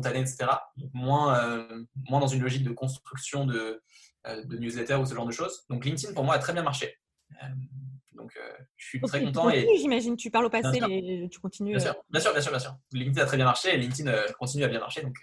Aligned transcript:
etc. 0.00 0.46
moins, 0.92 1.66
moins 2.08 2.20
dans 2.20 2.26
une 2.26 2.42
logique 2.42 2.64
de 2.64 2.72
construction 2.72 3.46
de, 3.46 3.82
de 4.26 4.56
newsletter 4.58 4.94
ou 4.94 5.06
ce 5.06 5.14
genre 5.14 5.26
de 5.26 5.32
choses. 5.32 5.64
Donc 5.68 5.84
LinkedIn 5.84 6.14
pour 6.14 6.24
moi 6.24 6.34
a 6.34 6.38
très 6.38 6.52
bien 6.52 6.62
marché. 6.62 6.96
Donc, 8.12 8.38
je 8.76 8.86
suis 8.86 9.00
très 9.00 9.22
content. 9.24 9.50
Et 9.50 9.66
j'imagine, 9.78 10.16
tu 10.16 10.30
parles 10.30 10.46
au 10.46 10.50
passé, 10.50 10.80
mais 10.88 11.28
tu 11.30 11.40
continues. 11.40 11.72
Bien 11.76 11.80
sûr, 11.80 11.94
bien 12.10 12.20
sûr, 12.20 12.32
bien 12.32 12.40
sûr, 12.40 12.50
bien 12.50 12.60
sûr. 12.60 12.76
LinkedIn 12.92 13.22
a 13.22 13.26
très 13.26 13.36
bien 13.36 13.46
marché 13.46 13.74
et 13.74 13.76
LinkedIn 13.76 14.12
continue 14.38 14.64
à 14.64 14.68
bien 14.68 14.80
marcher. 14.80 15.02
Donc, 15.02 15.16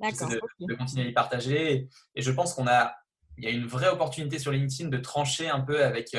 de, 0.00 0.66
de, 0.66 0.74
continuer 0.74 1.06
à 1.06 1.08
y 1.08 1.12
partager. 1.12 1.88
Et 2.14 2.22
je 2.22 2.30
pense 2.30 2.54
qu'on 2.54 2.66
a, 2.66 2.94
il 3.36 3.44
y 3.44 3.46
a 3.46 3.50
une 3.50 3.66
vraie 3.66 3.88
opportunité 3.88 4.38
sur 4.38 4.52
LinkedIn 4.52 4.88
de 4.88 4.98
trancher 4.98 5.48
un 5.48 5.60
peu 5.60 5.84
avec 5.84 6.16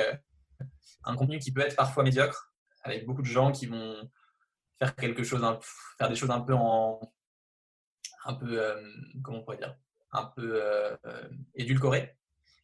un 1.04 1.16
contenu 1.16 1.40
qui 1.40 1.52
peut 1.52 1.62
être 1.62 1.76
parfois 1.76 2.04
médiocre, 2.04 2.54
avec 2.84 3.06
beaucoup 3.06 3.22
de 3.22 3.28
gens 3.28 3.52
qui 3.52 3.66
vont 3.66 4.10
faire 4.80 4.96
quelque 4.96 5.24
chose, 5.24 5.42
faire 5.98 6.10
des 6.10 6.16
choses 6.16 6.32
un 6.32 6.42
peu 6.42 6.54
en, 6.54 7.00
un 8.26 8.34
peu, 8.34 8.62
comment 9.24 9.40
on 9.40 9.44
pourrait 9.44 9.58
dire, 9.58 9.76
un 10.12 10.26
peu 10.26 10.62
édulcorées. 11.56 12.16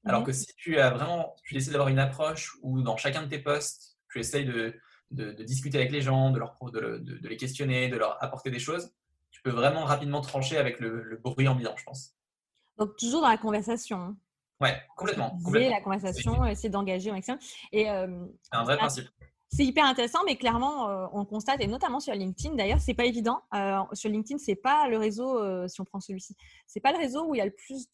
Alors 0.06 0.24
que 0.24 0.32
mhm. 0.32 0.36
si 0.36 0.56
tu 0.56 0.80
as 0.80 0.90
vraiment, 0.90 1.36
tu 1.44 1.56
essaies 1.56 1.72
d'avoir 1.72 1.90
une 1.90 2.00
approche 2.00 2.56
où 2.62 2.82
dans 2.82 2.98
chacun 2.98 3.24
de 3.24 3.28
tes 3.28 3.40
posts, 3.40 3.98
tu 4.10 4.20
essayes 4.20 4.46
de, 4.46 4.74
de, 5.12 5.32
discuter 5.44 5.78
avec 5.78 5.92
les 5.92 6.02
gens, 6.02 6.32
de, 6.32 6.40
leur, 6.40 6.58
de, 6.72 6.98
de, 6.98 7.28
les 7.28 7.38
questionner, 7.38 7.90
de 7.90 7.98
leur 7.98 8.22
apporter 8.24 8.52
des 8.52 8.60
choses, 8.60 8.94
tu 9.32 9.42
peux 9.42 9.50
vraiment 9.50 9.84
rapidement 9.84 10.22
trancher 10.22 10.58
avec 10.58 10.80
le, 10.80 11.04
le 11.04 11.18
bruit 11.18 11.48
ambiant, 11.48 11.76
je 11.76 11.84
pense. 11.84 12.14
Donc 12.78 12.96
toujours 12.98 13.22
dans 13.22 13.30
la 13.30 13.38
conversation. 13.38 14.16
Ouais, 14.60 14.82
complètement. 14.96 15.38
complètement. 15.44 15.76
la 15.76 15.82
conversation, 15.82 16.46
essayer 16.46 16.70
d'engager 16.70 17.12
au 17.12 17.14
maximum. 17.14 17.40
Et 17.72 17.90
euh, 17.90 18.26
c'est 18.42 18.56
un 18.56 18.64
vrai 18.64 18.78
principe. 18.78 19.08
C'est 19.50 19.64
hyper 19.64 19.86
intéressant, 19.86 20.20
mais 20.26 20.36
clairement, 20.36 20.90
euh, 20.90 21.08
on 21.14 21.24
constate, 21.24 21.62
et 21.62 21.68
notamment 21.68 22.02
sur 22.02 22.14
LinkedIn, 22.14 22.56
d'ailleurs, 22.56 22.82
c'est 22.82 22.94
pas 22.94 23.06
évident. 23.06 23.40
Euh, 23.54 23.80
sur 23.94 24.10
LinkedIn, 24.10 24.40
c'est 24.40 24.56
pas 24.56 24.90
le 24.90 24.98
réseau, 24.98 25.40
euh, 25.40 25.70
si 25.70 25.80
on 25.80 25.86
prend 25.86 26.02
celui-ci, 26.02 26.36
c'est 26.66 26.82
pas 26.82 26.92
le 26.92 26.98
réseau 26.98 27.26
où 27.30 27.36
il 27.36 27.38
y 27.38 27.42
a 27.42 27.46
le 27.46 27.52
plus 27.52 27.88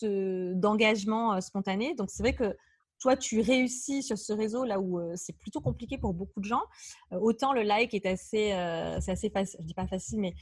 d'engagement 0.55 1.40
spontané. 1.41 1.93
Donc, 1.93 2.10
c'est 2.10 2.23
vrai 2.23 2.34
que 2.34 2.57
toi, 2.99 3.15
tu 3.15 3.40
réussis 3.40 4.01
sur 4.01 4.18
ce 4.18 4.34
réseau 4.34 4.63
là 4.63 4.79
où 4.79 4.99
c'est 5.15 5.37
plutôt 5.37 5.60
compliqué 5.60 5.98
pour 5.98 6.13
beaucoup 6.13 6.40
de 6.40 6.45
gens. 6.45 6.63
autant 7.12 7.54
le 7.54 7.62
like 7.62 7.93
est 7.93 8.05
assez, 8.05 8.49
c'est 9.01 9.12
assez 9.12 9.29
facile, 9.29 9.60
je 9.62 9.65
dis 9.65 9.73
pas 9.73 9.88
facile, 9.88 10.21
mais 10.21 10.34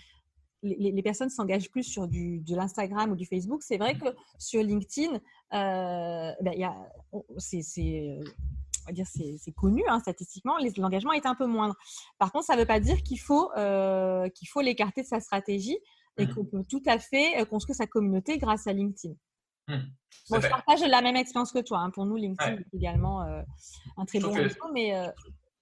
les, 0.61 1.01
personnes 1.01 1.31
s'engagent 1.31 1.71
plus 1.71 1.83
sur 1.83 2.07
du, 2.07 2.39
de 2.39 2.55
l'Instagram 2.55 3.11
ou 3.11 3.15
du 3.15 3.25
Facebook. 3.25 3.63
C'est 3.63 3.77
vrai 3.77 3.95
mmh. 3.95 3.99
que 3.99 4.15
sur 4.37 4.61
LinkedIn, 4.61 5.19
ben, 5.51 6.35
c'est 7.37 8.19
on 8.83 8.89
va 8.89 8.93
dire 8.93 9.05
c'est 9.07 9.51
connu 9.53 9.83
hein, 9.87 9.99
statistiquement, 9.99 10.57
l'engagement 10.77 11.13
est 11.13 11.25
un 11.25 11.35
peu 11.35 11.45
moindre. 11.45 11.75
Par 12.17 12.31
contre, 12.31 12.45
ça 12.45 12.55
ne 12.55 12.59
veut 12.59 12.65
pas 12.65 12.79
dire 12.79 13.01
qu'il 13.03 13.19
faut 13.19 13.51
euh, 13.57 14.29
qu'il 14.29 14.47
faut 14.47 14.61
l'écarter 14.61 15.03
de 15.03 15.07
sa 15.07 15.19
stratégie 15.19 15.77
et 16.17 16.25
mmh. 16.25 16.33
qu'on 16.33 16.45
peut 16.45 16.63
tout 16.69 16.83
à 16.85 16.99
fait 16.99 17.39
euh, 17.39 17.45
construire 17.45 17.75
sa 17.75 17.87
communauté 17.87 18.37
grâce 18.37 18.67
à 18.67 18.73
LinkedIn. 18.73 19.13
Mmh. 19.67 19.77
je 20.31 20.49
partage 20.49 20.81
la 20.81 21.01
même 21.01 21.15
expérience 21.15 21.51
que 21.51 21.59
toi. 21.59 21.79
Hein. 21.79 21.91
Pour 21.91 22.05
nous, 22.05 22.15
LinkedIn 22.15 22.57
est 22.57 22.75
également 22.75 23.23
euh, 23.23 23.41
un 23.97 24.05
très 24.05 24.19
bon 24.19 24.33
réseau, 24.33 24.71
mais 24.73 24.93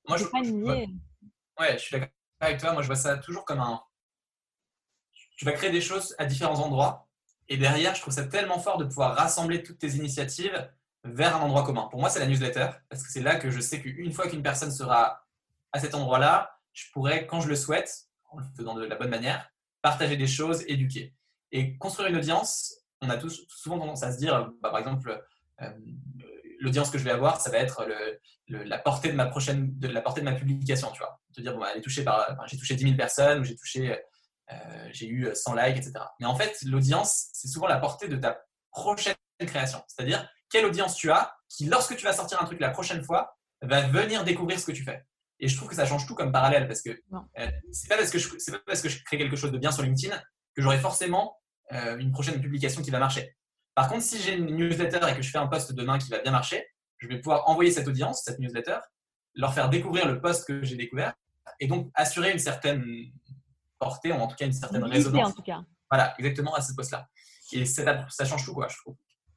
moi, 0.07 0.17
je, 0.17 0.25
pas 0.25 0.41
nier. 0.41 0.87
Ouais, 1.59 1.73
je 1.73 1.77
suis 1.77 1.91
d'accord 1.93 2.09
avec 2.39 2.59
toi. 2.59 2.73
Moi, 2.73 2.81
je 2.81 2.87
vois 2.87 2.95
ça 2.95 3.17
toujours 3.17 3.45
comme 3.45 3.59
un. 3.59 3.81
Tu 5.37 5.45
vas 5.45 5.51
créer 5.51 5.71
des 5.71 5.81
choses 5.81 6.15
à 6.17 6.25
différents 6.25 6.59
endroits. 6.59 7.07
Et 7.47 7.57
derrière, 7.57 7.95
je 7.95 8.01
trouve 8.01 8.13
ça 8.13 8.25
tellement 8.25 8.59
fort 8.59 8.77
de 8.77 8.85
pouvoir 8.85 9.15
rassembler 9.15 9.63
toutes 9.63 9.79
tes 9.79 9.95
initiatives 9.95 10.69
vers 11.03 11.35
un 11.37 11.41
endroit 11.41 11.63
commun. 11.63 11.87
Pour 11.89 11.99
moi, 11.99 12.09
c'est 12.09 12.19
la 12.19 12.27
newsletter, 12.27 12.67
parce 12.89 13.03
que 13.03 13.11
c'est 13.11 13.21
là 13.21 13.35
que 13.37 13.49
je 13.49 13.59
sais 13.59 13.81
qu'une 13.81 14.11
fois 14.11 14.27
qu'une 14.27 14.43
personne 14.43 14.71
sera 14.71 15.23
à 15.71 15.79
cet 15.79 15.95
endroit-là, 15.95 16.51
je 16.73 16.85
pourrais, 16.91 17.25
quand 17.25 17.41
je 17.41 17.49
le 17.49 17.55
souhaite, 17.55 18.07
en 18.31 18.39
le 18.39 18.45
faisant 18.55 18.75
de 18.75 18.85
la 18.85 18.95
bonne 18.95 19.09
manière, 19.09 19.49
partager 19.81 20.17
des 20.17 20.27
choses, 20.27 20.63
éduquer. 20.67 21.13
Et 21.51 21.77
construire 21.77 22.09
une 22.09 22.17
audience, 22.17 22.75
on 23.01 23.09
a 23.09 23.17
tous, 23.17 23.45
souvent 23.47 23.79
tendance 23.79 24.03
à 24.03 24.11
se 24.11 24.17
dire, 24.17 24.51
bah, 24.61 24.69
par 24.69 24.79
exemple, 24.79 25.23
euh, 25.61 25.69
l'audience 26.59 26.89
que 26.89 26.97
je 26.97 27.03
vais 27.03 27.11
avoir, 27.11 27.39
ça 27.39 27.49
va 27.49 27.57
être 27.57 27.87
la 28.47 28.77
portée 28.77 29.09
de 29.09 29.15
ma 29.15 29.25
prochaine, 29.25 29.77
de 29.79 29.87
la 29.87 30.01
portée 30.01 30.21
de 30.21 30.25
ma 30.25 30.33
publication, 30.33 30.91
tu 30.91 30.99
vois. 30.99 31.21
Te 31.33 31.41
dire, 31.41 31.53
bon, 31.53 31.61
bah, 31.61 31.69
elle 31.71 31.79
est 31.79 31.83
touchée 31.83 32.03
par, 32.03 32.35
j'ai 32.47 32.57
touché 32.57 32.75
10 32.75 32.83
000 32.83 32.95
personnes, 32.95 33.39
ou 33.39 33.43
j'ai 33.43 33.55
touché, 33.55 33.97
euh, 34.51 34.89
j'ai 34.91 35.07
eu 35.07 35.29
100 35.33 35.55
likes, 35.55 35.77
etc. 35.77 35.93
Mais 36.19 36.25
en 36.25 36.35
fait, 36.35 36.61
l'audience, 36.65 37.29
c'est 37.33 37.47
souvent 37.47 37.67
la 37.67 37.77
portée 37.77 38.07
de 38.07 38.17
ta 38.17 38.41
prochaine 38.71 39.15
création. 39.39 39.81
C'est-à-dire, 39.87 40.27
quelle 40.49 40.65
audience 40.65 40.95
tu 40.95 41.11
as 41.11 41.35
qui, 41.47 41.65
lorsque 41.65 41.95
tu 41.95 42.03
vas 42.05 42.13
sortir 42.13 42.41
un 42.41 42.45
truc 42.45 42.59
la 42.59 42.69
prochaine 42.69 43.03
fois, 43.03 43.37
va 43.61 43.81
venir 43.87 44.23
découvrir 44.23 44.59
ce 44.59 44.65
que 44.65 44.71
tu 44.71 44.83
fais. 44.83 45.03
Et 45.39 45.47
je 45.47 45.55
trouve 45.55 45.69
que 45.69 45.75
ça 45.75 45.85
change 45.85 46.05
tout 46.05 46.15
comme 46.15 46.31
parallèle 46.31 46.67
parce 46.67 46.81
que 46.81 46.89
euh, 46.89 47.51
c'est 47.71 47.87
pas 47.87 47.97
parce 47.97 48.09
que 48.09 48.19
je 48.19 48.29
pas 48.51 48.59
parce 48.65 48.81
que 48.81 48.89
je 48.89 49.03
crée 49.03 49.17
quelque 49.17 49.37
chose 49.37 49.51
de 49.51 49.57
bien 49.57 49.71
sur 49.71 49.83
LinkedIn 49.83 50.15
que 50.55 50.61
j'aurai 50.61 50.79
forcément 50.79 51.37
euh, 51.71 51.97
une 51.97 52.11
prochaine 52.11 52.41
publication 52.41 52.81
qui 52.81 52.91
va 52.91 52.99
marcher. 52.99 53.35
Par 53.73 53.87
contre, 53.87 54.03
si 54.03 54.21
j'ai 54.21 54.33
une 54.33 54.47
newsletter 54.47 54.99
et 55.09 55.15
que 55.15 55.21
je 55.21 55.29
fais 55.29 55.37
un 55.37 55.47
post 55.47 55.71
demain 55.71 55.97
qui 55.97 56.09
va 56.09 56.19
bien 56.19 56.31
marcher, 56.31 56.67
je 56.97 57.07
vais 57.07 57.19
pouvoir 57.19 57.47
envoyer 57.49 57.71
cette 57.71 57.87
audience, 57.87 58.23
cette 58.25 58.39
newsletter, 58.39 58.79
leur 59.35 59.53
faire 59.53 59.69
découvrir 59.69 60.07
le 60.07 60.19
post 60.19 60.45
que 60.45 60.63
j'ai 60.63 60.75
découvert 60.75 61.13
et 61.61 61.67
donc 61.67 61.89
assurer 61.93 62.31
une 62.31 62.39
certaine 62.39 62.85
portée 63.77 64.11
ou 64.11 64.15
en 64.15 64.27
tout 64.27 64.35
cas 64.35 64.45
une 64.45 64.53
certaine 64.53 64.83
résonance. 64.83 65.29
En 65.29 65.31
tout 65.31 65.41
cas. 65.41 65.63
Voilà, 65.89 66.13
exactement 66.19 66.53
à 66.53 66.61
ce 66.61 66.73
post-là. 66.73 67.07
Et 67.51 67.65
ça, 67.65 68.05
ça 68.09 68.25
change 68.25 68.45
tout, 68.45 68.53
quoi, 68.53 68.67
je 68.67 68.77
trouve. 68.77 68.95